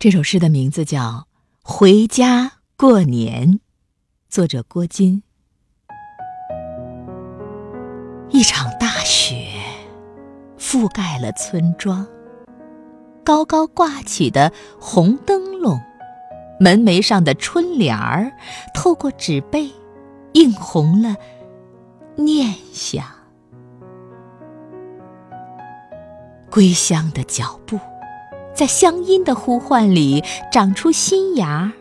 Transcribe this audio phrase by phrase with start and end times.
[0.00, 0.98] 这首诗的名字叫
[1.62, 3.52] 《回家过年》，
[4.30, 5.22] 作者郭金。
[8.30, 9.44] 一场大雪
[10.58, 12.06] 覆盖了村庄，
[13.22, 14.50] 高高挂起的
[14.80, 15.78] 红灯笼，
[16.58, 18.32] 门楣上的春联儿，
[18.72, 19.70] 透过纸背，
[20.32, 21.14] 映红了
[22.16, 23.04] 念想。
[26.50, 27.78] 归乡的脚步。
[28.60, 30.22] 在乡音的呼唤里
[30.52, 31.72] 长出新芽，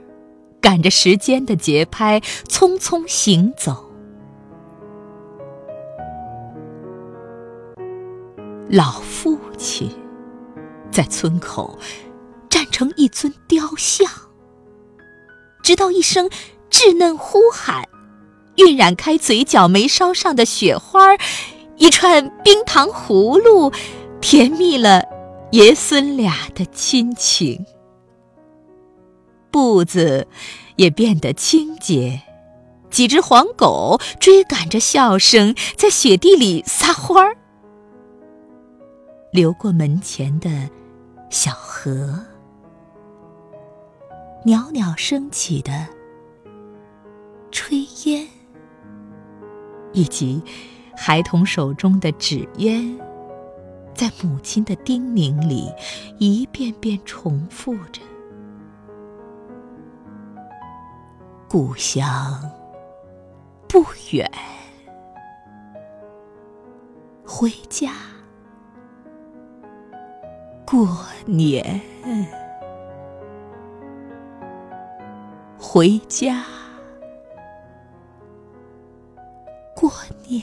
[0.62, 3.84] 赶着时间的节拍匆匆行走。
[8.70, 9.92] 老父亲
[10.90, 11.78] 在村口
[12.48, 14.10] 站成一尊雕像，
[15.62, 16.30] 直到一声
[16.72, 17.84] 稚嫩呼喊，
[18.56, 21.10] 晕染开嘴角眉梢上的雪花，
[21.76, 23.70] 一串冰糖葫芦，
[24.22, 25.19] 甜蜜了。
[25.52, 27.66] 爷孙俩的亲情，
[29.50, 30.28] 步子
[30.76, 32.22] 也变得清洁。
[32.92, 37.36] 几只黄狗追赶着笑声，在雪地里撒欢儿。
[39.32, 40.50] 流过门前的
[41.32, 42.20] 小河，
[44.44, 45.88] 袅袅升起的
[47.52, 48.28] 炊烟，
[49.94, 50.42] 以及
[50.96, 53.00] 孩童手中的纸鸢。
[54.10, 55.72] 在母亲的叮咛里，
[56.18, 58.02] 一遍遍重复着
[61.48, 62.04] ：“故乡
[63.68, 64.28] 不远，
[67.24, 67.92] 回家。
[70.66, 70.88] 过
[71.28, 71.80] 年，
[75.60, 76.44] 回家。
[79.76, 79.92] 过
[80.28, 80.42] 年。”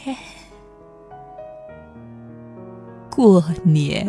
[3.17, 4.07] 过年。